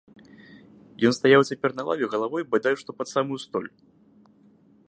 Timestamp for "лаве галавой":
1.89-2.43